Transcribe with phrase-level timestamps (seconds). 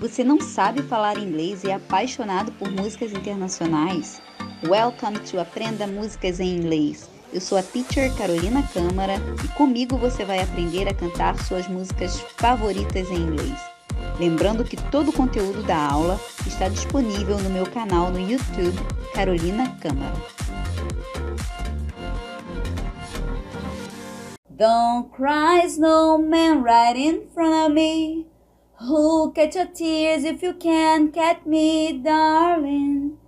[0.00, 4.22] Você não sabe falar inglês e é apaixonado por músicas internacionais?
[4.66, 7.06] Welcome to Aprenda Músicas em Inglês.
[7.30, 12.18] Eu sou a teacher Carolina Câmara e comigo você vai aprender a cantar suas músicas
[12.38, 13.60] favoritas em inglês.
[14.18, 18.78] Lembrando que todo o conteúdo da aula está disponível no meu canal no YouTube
[19.12, 20.14] Carolina Câmara.
[24.48, 28.29] Don't cry, snowman, right in front of me.
[28.82, 33.18] Who'll catch your tears if you can catch me, darling?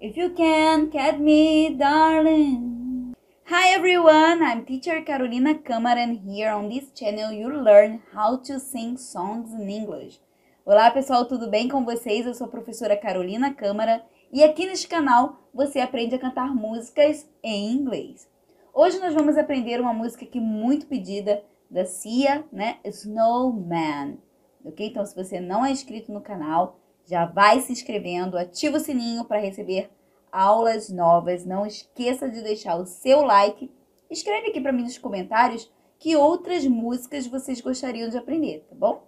[0.00, 3.12] If you can catch me, darling.
[3.44, 8.58] Hi everyone, I'm teacher Carolina Câmara and here on this channel you'll learn how to
[8.58, 10.18] sing songs in English.
[10.64, 12.24] Olá pessoal, tudo bem com vocês?
[12.24, 14.02] Eu sou a professora Carolina Câmara
[14.32, 18.26] e aqui neste canal você aprende a cantar músicas em inglês.
[18.72, 22.78] Hoje nós vamos aprender uma música aqui muito pedida da Cia, né?
[22.86, 24.16] Snowman.
[24.64, 24.86] Ok?
[24.86, 29.24] Então, se você não é inscrito no canal, já vai se inscrevendo, ativa o sininho
[29.24, 29.90] para receber
[30.30, 31.44] aulas novas.
[31.44, 33.70] Não esqueça de deixar o seu like.
[34.10, 39.06] Escreve aqui para mim nos comentários que outras músicas vocês gostariam de aprender, tá bom?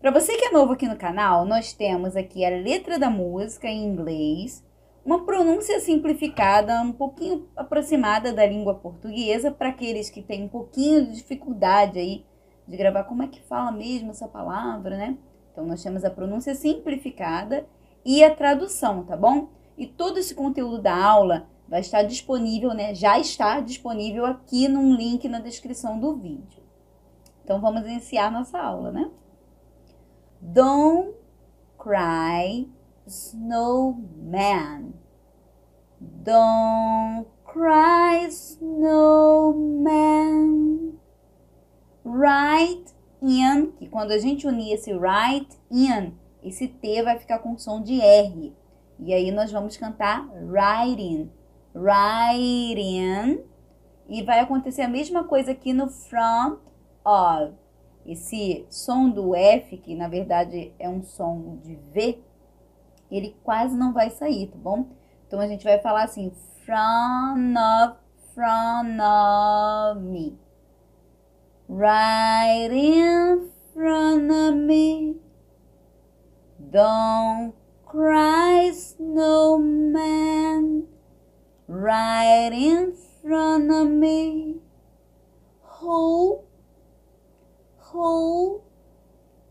[0.00, 3.66] Para você que é novo aqui no canal, nós temos aqui a letra da música
[3.66, 4.64] em inglês,
[5.04, 11.06] uma pronúncia simplificada, um pouquinho aproximada da língua portuguesa, para aqueles que têm um pouquinho
[11.06, 12.24] de dificuldade aí
[12.68, 15.16] de gravar como é que fala mesmo essa palavra, né?
[15.50, 17.66] Então, nós temos a pronúncia simplificada
[18.04, 19.48] e a tradução, tá bom?
[19.76, 22.94] E todo esse conteúdo da aula vai estar disponível, né?
[22.94, 26.62] Já está disponível aqui num link na descrição do vídeo.
[27.42, 29.10] Então, vamos iniciar nossa aula, né?
[30.40, 31.16] Don't
[31.78, 32.70] cry
[33.06, 34.92] snowman.
[36.00, 39.58] Don't cry, snowman.
[42.10, 47.58] Right in, que quando a gente unir esse right in, esse T vai ficar com
[47.58, 48.54] som de R.
[48.98, 51.30] E aí nós vamos cantar writing,
[51.74, 53.44] writing.
[54.08, 56.58] E vai acontecer a mesma coisa aqui no front
[57.04, 57.54] of.
[58.06, 62.18] Esse som do F, que na verdade é um som de V,
[63.10, 64.86] ele quase não vai sair, tá bom?
[65.26, 66.32] Então a gente vai falar assim,
[66.64, 67.98] front of,
[68.34, 70.38] front of me.
[71.70, 75.16] Right in front of me.
[76.58, 77.52] Don't
[77.84, 80.86] cry, snowman.
[81.68, 84.62] Right in front of me.
[85.60, 86.40] Who,
[87.92, 88.62] who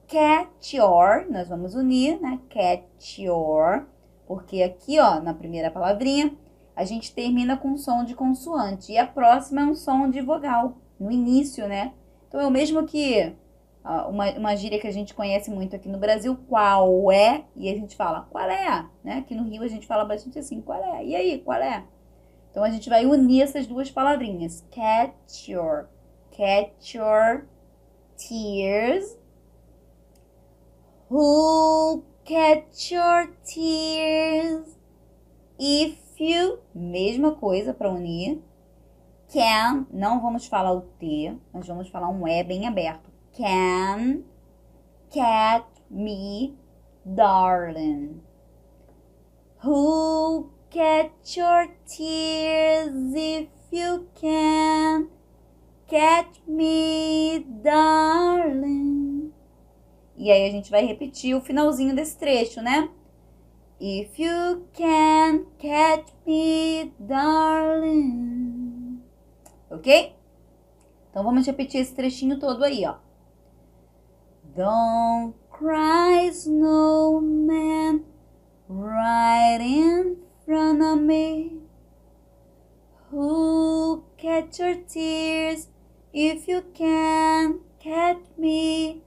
[0.07, 2.39] catch your, nós vamos unir, né?
[2.49, 3.85] Catch your,
[4.25, 6.35] porque aqui, ó, na primeira palavrinha,
[6.75, 10.77] a gente termina com som de consoante e a próxima é um som de vogal,
[10.99, 11.93] no início, né?
[12.27, 13.33] Então é o mesmo que
[14.09, 17.45] uma, uma gíria que a gente conhece muito aqui no Brasil, qual é?
[17.55, 18.85] E a gente fala, qual é?
[19.03, 19.19] Né?
[19.19, 21.05] Aqui no Rio a gente fala bastante assim, qual é?
[21.05, 21.85] E aí, qual é?
[22.51, 25.87] Então a gente vai unir essas duas palavrinhas, catch your,
[26.31, 27.45] catch your
[28.17, 29.17] tears
[31.09, 34.75] Who'll catch your tears
[35.57, 38.43] if you, mesma coisa para unir.
[39.31, 43.11] Can, não vamos falar o T, nós vamos falar um E bem aberto.
[43.33, 44.23] Can
[45.09, 46.57] catch me,
[47.05, 48.21] darling.
[49.63, 55.09] Who catch your tears if you can
[55.87, 59.33] catch me, darling.
[60.15, 62.89] E aí a gente vai repetir o finalzinho desse trecho, né?
[63.79, 68.56] If you can catch me, darling.
[69.69, 70.15] Ok?
[71.09, 72.95] Então vamos repetir esse trechinho todo aí, ó.
[74.55, 78.05] Don't cry, snowman,
[78.69, 81.61] right in front of me.
[83.11, 85.69] Who catch your tears
[86.13, 89.03] if you can catch me,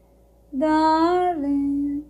[0.56, 2.04] darling.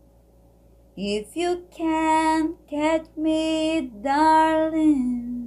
[0.97, 5.40] If you can catch me, darling.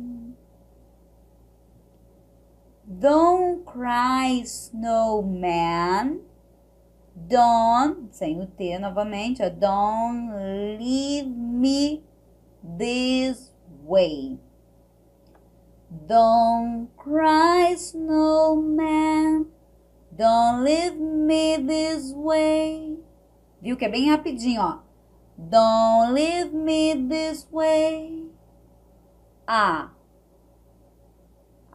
[3.04, 6.22] Don't cry, snowman.
[7.14, 10.32] Don't, sem o T novamente, ó, don't
[10.80, 12.02] leave me
[12.64, 13.52] this
[13.84, 14.40] way.
[16.08, 19.48] Don't cry, snowman.
[20.10, 22.98] Don't leave me this way.
[23.62, 24.80] Viu que é bem rapidinho, ó.
[25.38, 28.30] Don't leave me this way.
[29.46, 29.93] A.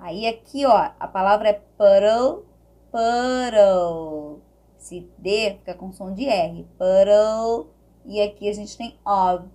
[0.00, 2.46] Aí aqui, ó, a palavra é puddle,
[2.92, 4.42] puddle.
[4.76, 6.66] Se D fica com som de R.
[6.78, 7.74] Puddle.
[8.04, 9.48] e aqui a gente tem of.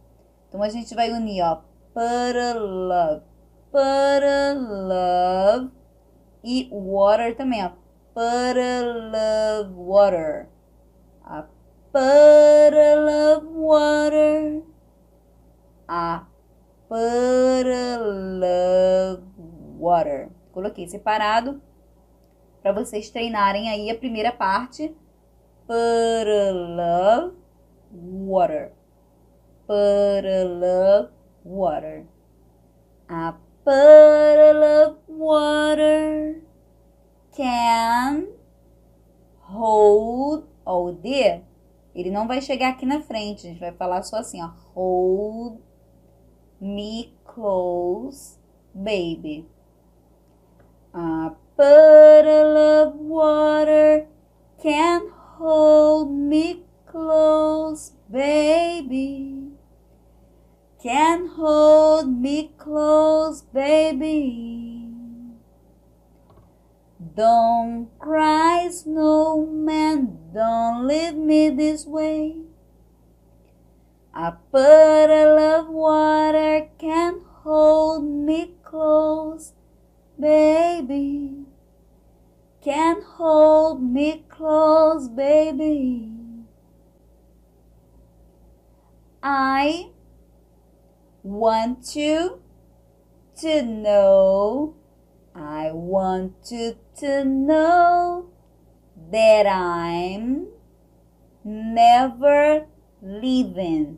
[0.48, 1.62] Então a gente vai unir, ó,
[1.94, 3.24] para love,
[3.72, 5.72] para love
[6.44, 7.72] e water também, ó,
[8.14, 10.50] para love water.
[11.24, 11.46] A
[11.92, 14.64] para love water.
[15.88, 16.26] A
[16.90, 19.33] para love
[19.78, 20.30] water.
[20.52, 21.62] Coloquei separado
[22.62, 24.96] para vocês treinarem aí a primeira parte.
[25.68, 27.38] Para love
[27.92, 28.74] water.
[29.68, 31.14] Para love
[31.46, 32.06] water.
[33.08, 36.44] A para love water
[37.32, 38.28] can
[39.40, 41.42] hold o D.
[41.96, 44.50] Ele não vai chegar aqui na frente, a gente vai falar só assim, ó.
[44.74, 45.60] Hold
[46.60, 48.40] me close,
[48.74, 49.48] baby.
[50.96, 54.06] A puddle of water
[54.62, 59.50] can't hold me close, baby.
[60.84, 64.88] Can't hold me close, baby.
[67.16, 72.36] Don't cry, snowman, don't leave me this way.
[74.14, 79.54] A puddle of water can't hold me close,
[80.20, 81.46] baby.
[82.64, 86.10] Can hold me close, baby.
[89.22, 89.90] I
[91.24, 92.42] want you
[93.42, 94.76] to know,
[95.36, 98.30] I want you to know
[99.12, 100.48] that I'm
[101.44, 102.68] never
[103.02, 103.98] leaving.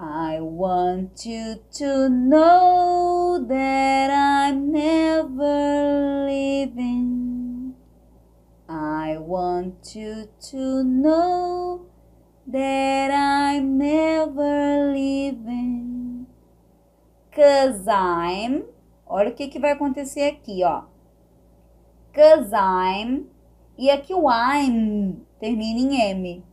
[0.00, 7.74] I want you to know that I'm never leaving.
[8.68, 11.86] I want you to know
[12.46, 16.28] that I'm never leaving.
[17.34, 18.66] Cause I'm.
[19.04, 20.84] Olha o que, que vai acontecer aqui, ó.
[22.14, 23.26] Cause I'm.
[23.76, 26.44] E aqui o I'm termina em M.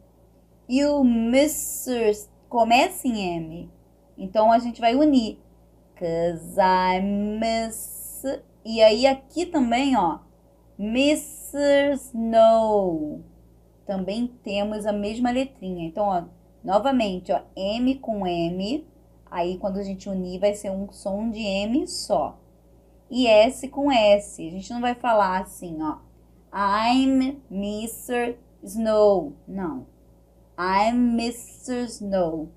[0.68, 2.34] E o Mr.
[2.50, 3.72] começa em M.
[4.18, 5.40] Então a gente vai unir.
[5.96, 8.24] Cause I miss.
[8.64, 10.20] E aí aqui também, ó.
[10.78, 11.94] Mr.
[11.94, 13.24] Snow
[13.86, 15.88] também temos a mesma letrinha.
[15.88, 16.24] Então, ó,
[16.64, 18.86] novamente, ó, M com M.
[19.30, 22.40] Aí, quando a gente unir, vai ser um som de M só.
[23.10, 24.46] E S com S.
[24.46, 25.98] A gente não vai falar assim, ó.
[26.54, 28.38] I'm Mr.
[28.64, 29.34] Snow.
[29.48, 29.86] Não.
[30.57, 31.88] I'm Mr.
[31.88, 32.52] Snow.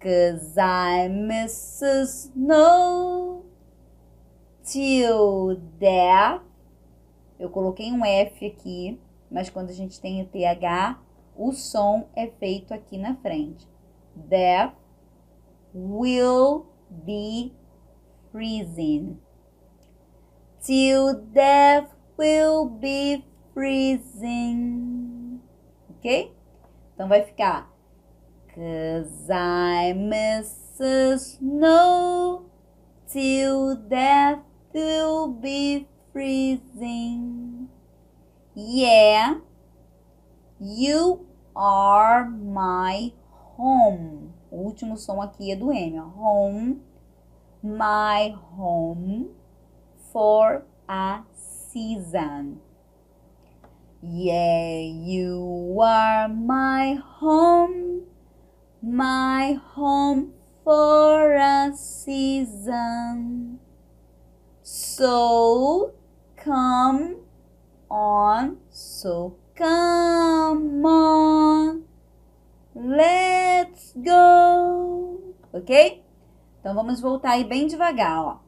[0.00, 2.32] Cause I'm Mrs.
[2.32, 3.44] Snow.
[4.64, 6.42] Till death.
[7.38, 9.00] Eu coloquei um F aqui
[9.30, 10.98] mas quando a gente tem o TH,
[11.36, 13.68] o som é feito aqui na frente.
[14.14, 14.74] Death
[15.74, 17.52] will be
[18.32, 19.18] freezing.
[20.60, 23.24] Till death will be
[23.54, 25.40] freezing.
[25.90, 26.32] Ok?
[26.98, 27.72] Então vai ficar.
[28.52, 30.80] Cause I miss
[31.16, 32.50] snow.
[33.06, 34.40] Till death
[34.74, 37.68] will be freezing.
[38.56, 39.36] Yeah,
[40.60, 41.24] you
[41.54, 43.12] are my
[43.56, 44.34] home.
[44.50, 46.00] O último som aqui é do M.
[46.00, 46.82] Home,
[47.62, 49.30] my home
[50.12, 52.58] for a season.
[54.00, 58.04] Yeah, you are my home,
[58.80, 63.58] my home for a season.
[64.62, 65.94] So
[66.36, 67.16] come
[67.90, 71.82] on, so come on,
[72.76, 75.18] let's go,
[75.52, 76.04] ok?
[76.60, 78.38] Então vamos voltar aí bem devagar, ó.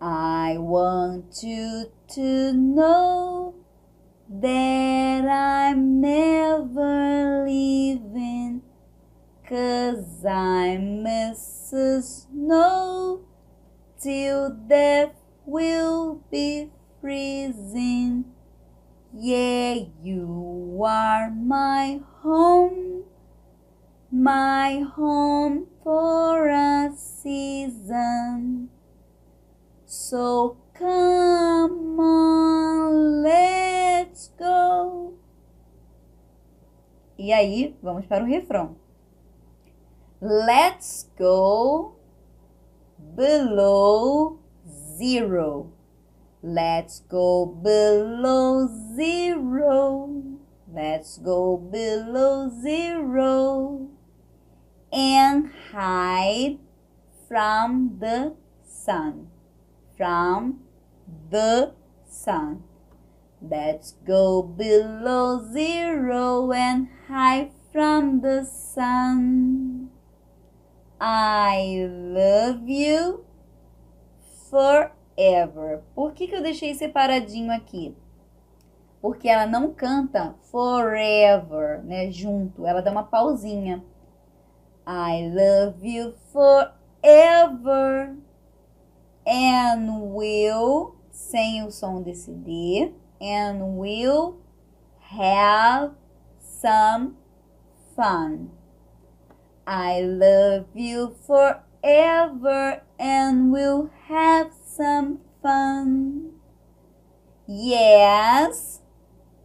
[0.00, 3.51] I want you to know
[4.40, 8.62] that I'm never leaving,
[9.46, 12.28] cause I'm Mrs.
[12.30, 13.26] Snow
[14.00, 15.12] till death
[15.44, 16.70] will be
[17.00, 18.24] freezing.
[19.14, 23.04] Yeah, you are my home,
[24.10, 28.70] my home for a season.
[29.84, 35.14] So come on, let's go.
[37.16, 38.74] E aí, vamos para o refrão.
[40.20, 41.94] Let's go
[42.98, 44.40] below
[44.98, 45.72] zero.
[46.42, 50.40] Let's go below zero,
[50.74, 53.88] Let's go below zero
[54.92, 56.58] and hide
[57.28, 58.34] from the
[58.64, 59.28] sun.
[59.96, 60.61] From
[61.30, 61.74] the
[62.06, 62.62] sun.
[63.40, 69.90] Let's go below zero and hide from the sun.
[71.00, 73.24] I love you
[74.48, 75.82] forever.
[75.94, 77.96] Por que, que eu deixei separadinho aqui?
[79.00, 82.08] Porque ela não canta forever, né?
[82.12, 82.64] Junto.
[82.64, 83.82] Ela dá uma pausinha.
[84.86, 88.16] I love you forever.
[89.26, 94.38] And will, sem o som desse D, and will
[94.98, 95.92] have
[96.40, 97.16] some
[97.94, 98.50] fun.
[99.66, 106.32] I love you forever and we'll have some fun.
[107.46, 108.80] Yes,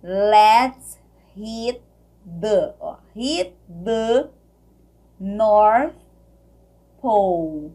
[0.01, 0.97] let's
[1.36, 1.83] hit
[2.25, 2.75] the
[3.13, 4.29] hit the
[5.19, 5.95] North
[7.01, 7.74] Pole.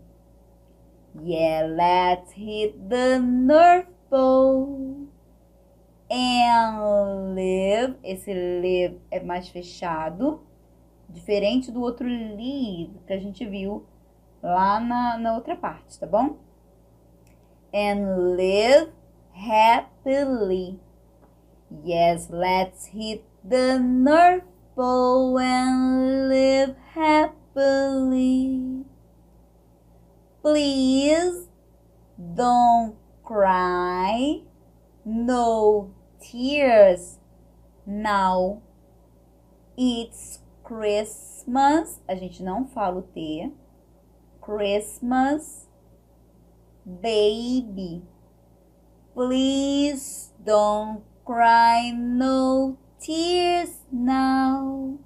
[1.20, 5.08] Yeah, let's hit the North Pole.
[6.10, 10.42] And live, esse live é mais fechado,
[11.08, 13.86] diferente do outro live que a gente viu
[14.42, 16.36] lá na, na outra parte, tá bom?
[17.74, 18.90] And live
[19.34, 20.78] happily.
[21.84, 28.84] Yes, let's hit the North Pole and live happily.
[30.42, 31.46] Please
[32.34, 34.42] don't cry.
[35.04, 37.20] No tears
[37.86, 38.60] now.
[39.78, 42.00] It's Christmas.
[42.08, 43.52] A gente não fala o T.
[44.40, 45.68] Christmas.
[46.84, 48.02] Baby.
[49.14, 51.92] Please don't cry.
[51.92, 54.98] No tears now.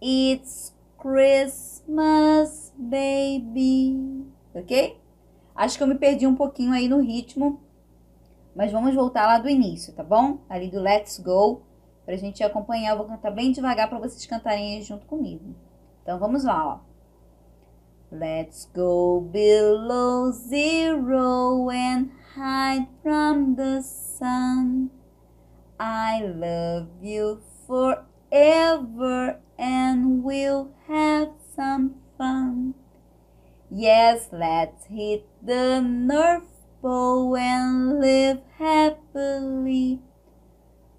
[0.00, 0.77] It's
[1.08, 4.26] Christmas, baby.
[4.54, 5.00] Ok?
[5.54, 7.62] Acho que eu me perdi um pouquinho aí no ritmo,
[8.54, 10.38] mas vamos voltar lá do início, tá bom?
[10.50, 11.62] Ali do Let's Go,
[12.04, 12.90] pra gente acompanhar.
[12.90, 15.54] Eu vou cantar bem devagar para vocês cantarem junto comigo.
[16.02, 16.80] Então vamos lá, ó.
[18.14, 24.90] Let's go below zero and hide from the sun.
[25.80, 32.74] I love you forever and we'll have some fun.
[33.70, 36.48] Yes, let's hit the North
[36.80, 40.00] Pole and live happily.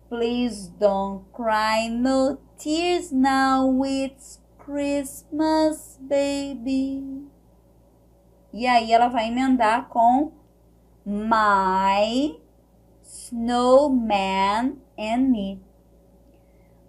[0.10, 7.28] Please don't cry, no tears now, it's Christmas, baby.
[8.52, 10.32] E aí ela vai emendar com
[11.06, 12.40] My
[13.04, 15.69] Snowman and Me.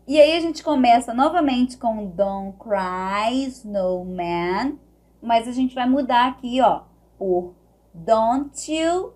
[0.08, 4.76] E aí a gente começa novamente com Don't Cry, Snowman.
[5.22, 6.82] Mas a gente vai mudar aqui, ó,
[7.16, 7.54] por
[7.94, 9.14] Don't You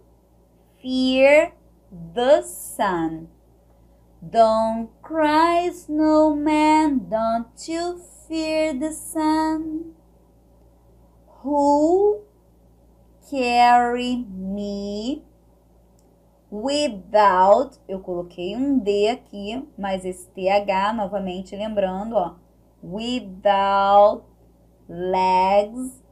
[0.81, 1.53] Fear
[1.91, 3.29] the Sun.
[4.29, 9.93] Don't cry, snowman, don't you fear the sun.
[11.43, 12.23] Who
[13.31, 15.23] carry me
[16.51, 22.37] without, eu coloquei um D aqui, mas esse TH, novamente lembrando, ó,
[22.83, 24.25] without
[24.89, 26.03] legs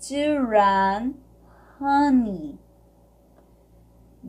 [0.00, 1.14] to run,
[1.80, 2.58] honey.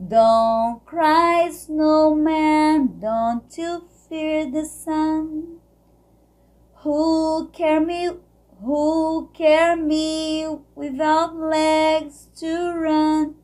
[0.08, 5.58] Don't cry, snowman, don't you fear the sun.
[6.82, 8.08] Who care me,
[8.62, 13.34] who care me without legs to run,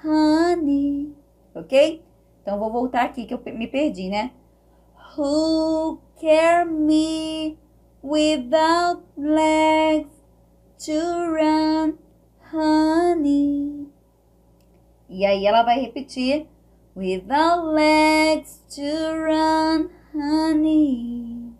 [0.00, 1.12] honey.
[1.52, 2.04] Ok?
[2.40, 4.30] Então vou voltar aqui que eu me perdi, né?
[5.18, 7.58] Who care me
[8.00, 10.14] without legs
[10.78, 10.92] to
[11.32, 11.98] run,
[12.52, 13.95] honey.
[15.08, 16.48] E aí ela vai repetir
[16.96, 21.52] without legs to run, honey.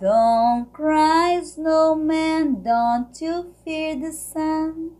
[0.00, 4.92] Don't cry, snowman, don't you fear the sun.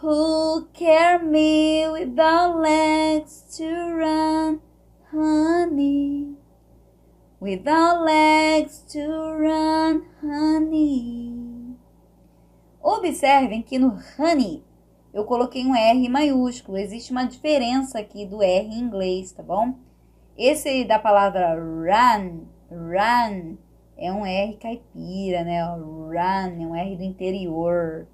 [0.00, 4.60] Who care me without legs to run,
[5.10, 6.36] honey?
[7.40, 11.76] Without legs to run, honey.
[12.82, 14.62] Observem que no honey
[15.14, 16.76] eu coloquei um R maiúsculo.
[16.76, 19.74] Existe uma diferença aqui do R em inglês, tá bom?
[20.36, 23.56] Esse da palavra run, run,
[23.96, 25.64] é um R caipira, né?
[25.64, 28.08] Run é um R do interior.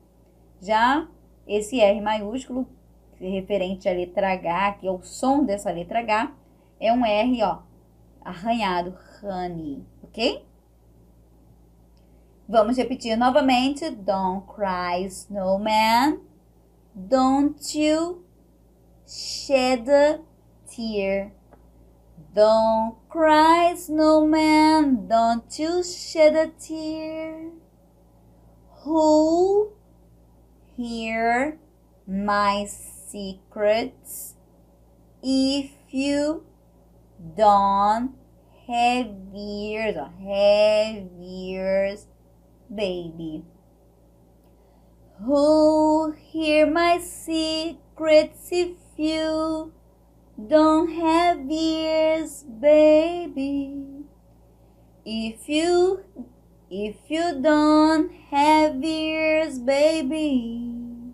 [0.60, 1.08] Já
[1.48, 2.68] esse R maiúsculo,
[3.18, 6.34] referente à letra H, que é o som dessa letra H,
[6.78, 7.60] é um R, ó,
[8.22, 10.44] arranhado, honey, ok?
[12.46, 13.88] Vamos repetir novamente.
[13.90, 16.29] Don't cry, snowman.
[16.94, 18.24] Don't you
[19.06, 20.20] shed a
[20.68, 21.32] tear.
[22.34, 25.06] Don't cry, snowman.
[25.08, 27.50] Don't you shed a tear.
[28.82, 29.72] Who
[30.76, 31.58] hear
[32.06, 34.34] my secrets
[35.22, 36.44] if you
[37.36, 38.14] don't
[38.66, 39.06] have
[39.36, 42.06] ears or have ears,
[42.74, 43.44] baby?
[45.24, 49.70] Who hear my secrets if you
[50.48, 54.06] don't have ears, baby?
[55.04, 56.04] If you
[56.70, 61.12] if you don't have ears, baby,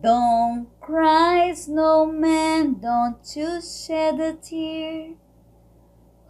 [0.00, 5.16] don't cry, snowman, don't you shed a tear.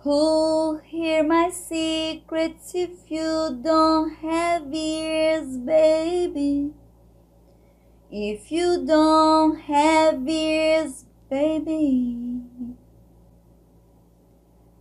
[0.09, 6.73] Who'll hear my secrets if you don't have ears, baby?
[8.11, 12.41] If you don't have ears, baby.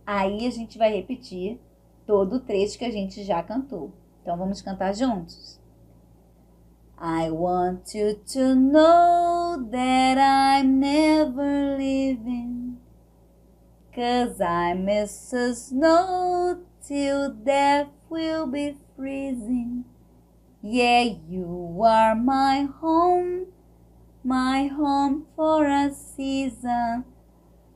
[0.06, 1.60] Aí a gente vai repetir
[2.06, 3.92] todo o trecho que a gente já cantou.
[4.22, 5.60] Então vamos cantar juntos.
[6.98, 12.67] I want you to know that I'm never leaving.
[13.98, 19.86] Cause I miss the snow till death will be freezing.
[20.62, 23.46] Yeah, you are my home,
[24.22, 27.06] my home for a season.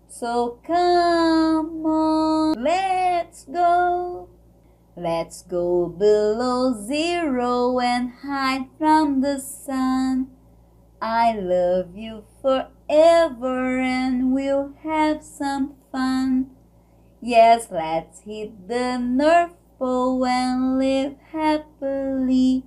[0.06, 4.28] So come on, let's go.
[4.94, 10.28] Let's go below zero and hide from the sun.
[11.00, 16.50] I love you forever and we'll have some fun.
[17.20, 22.64] Yes, let's hit the North Pole and live happily.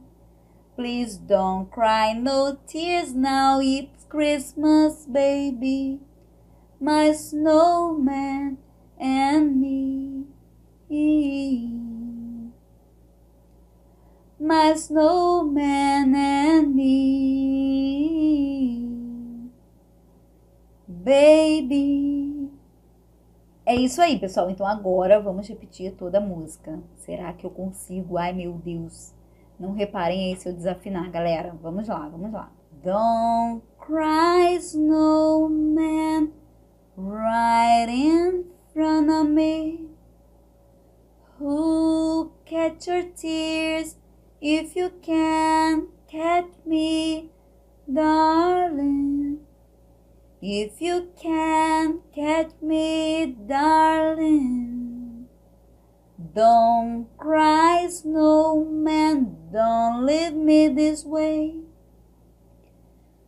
[0.76, 6.00] Please don't cry, no tears now, it's Christmas, baby
[6.80, 8.58] my snowman
[9.00, 10.26] and me.
[14.40, 17.66] My snowman and me.
[21.04, 22.15] Baby.
[23.66, 24.50] É isso aí, pessoal.
[24.50, 26.80] Então agora vamos repetir toda a música.
[26.98, 28.18] Será que eu consigo?
[28.18, 29.14] Ai, meu Deus.
[29.60, 31.56] Não reparem aí se eu desafinar, galera.
[31.62, 32.52] Vamos lá, vamos lá.
[32.84, 36.32] Don't cry, snowman
[36.96, 39.90] right in front of me.
[41.40, 43.98] Who catch your tears
[44.40, 47.32] if you can catch me,
[47.92, 49.35] darling?
[50.48, 55.26] If you can't catch me, darling.
[56.36, 61.62] Don't cry, snowman, don't leave me this way.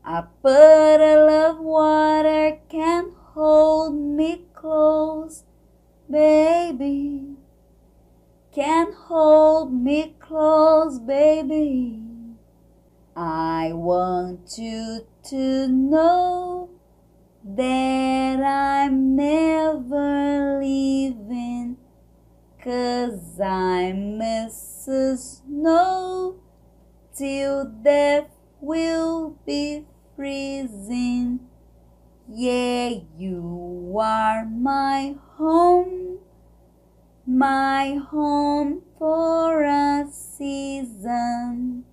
[0.06, 5.44] A puddle of water can't hold me close,
[6.08, 7.36] baby.
[8.54, 12.00] Can't hold me close, baby.
[13.16, 16.77] I want you to know
[17.56, 21.78] that I'm never leaving,
[22.62, 26.42] cause I miss snow
[27.16, 28.30] till death
[28.60, 31.40] will be freezing.
[32.30, 36.20] Yeah, you are my home,
[37.26, 41.86] my home for a season.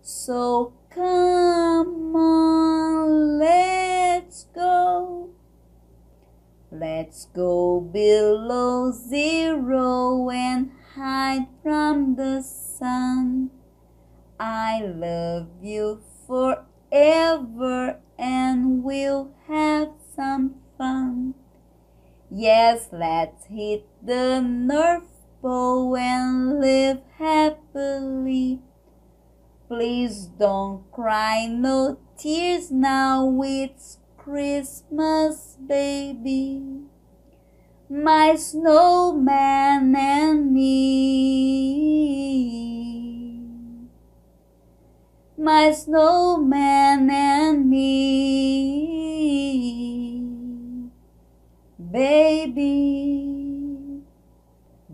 [0.00, 5.30] So come on, let's go.
[6.70, 13.50] Let's go below zero and hide from the sun.
[14.38, 21.34] I love you forever and we'll have some fun.
[22.30, 25.08] Yes, let's hit the North
[25.40, 28.60] Pole and live happily.
[29.68, 36.62] Please don't cry, no tears now, it's Christmas, baby.
[37.88, 41.88] My snowman and me.
[45.38, 47.88] my snowman and me.
[51.78, 53.37] Baby,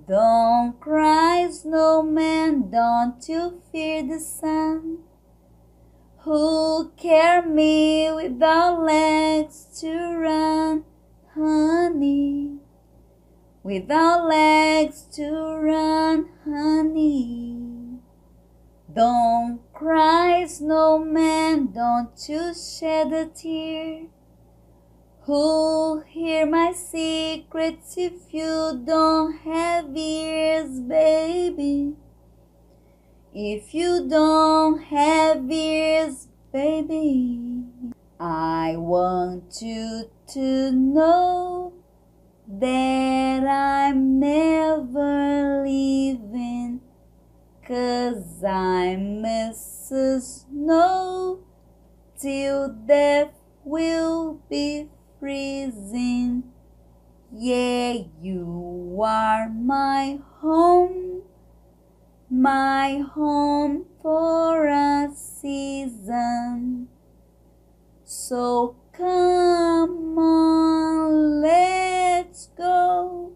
[0.06, 4.98] don't cry, snowman, don't you fear the sun.
[6.18, 10.84] Who carry me without legs to run,
[11.34, 12.58] honey?
[13.62, 17.98] Without legs to run, honey.
[18.92, 24.06] Don't cry, snowman, don't you shed a tear.
[25.26, 31.94] Who'll hear my secrets if you don't have ears, baby?
[33.32, 37.38] If you don't have ears, baby,
[38.20, 41.72] I want you to know
[42.46, 46.82] that I'm never leaving.
[47.66, 50.44] Cause I'm Mrs.
[50.50, 51.38] Snow
[52.20, 53.32] till death
[53.64, 54.90] will be
[55.24, 56.42] freezing.
[57.32, 61.22] Yeah, you are my home,
[62.28, 66.88] my home for a season.
[68.04, 73.32] So come on, let's go.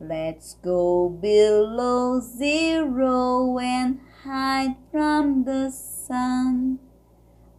[0.00, 6.80] Let's go below zero and hide from the sun.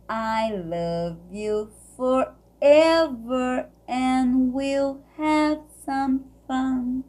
[0.10, 7.04] I love you forever and we'll have some fun.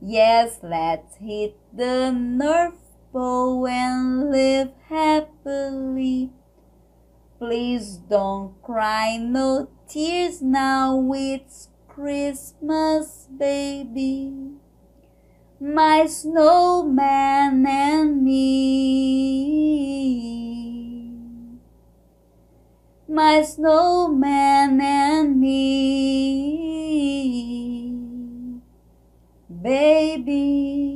[0.00, 2.78] Yes, let's hit the North
[3.12, 6.30] Pole and live happily.
[7.38, 14.32] Please don't cry, no tears now, it's Christmas, baby.
[15.60, 19.42] My snowman and me.
[23.12, 25.52] My snowman and me.
[29.50, 30.94] Baby.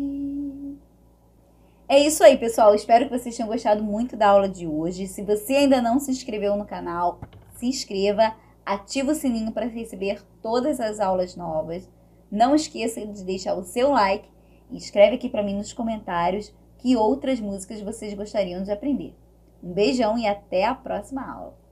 [1.86, 2.74] É isso aí, pessoal.
[2.74, 5.06] Espero que vocês tenham gostado muito da aula de hoje.
[5.06, 7.20] Se você ainda não se inscreveu no canal,
[7.56, 11.86] se inscreva ativa o sininho para receber todas as aulas novas.
[12.32, 14.26] Não esqueça de deixar o seu like
[14.70, 19.14] e escreve aqui para mim nos comentários que outras músicas vocês gostariam de aprender.
[19.62, 21.65] Um beijão e até a próxima aula!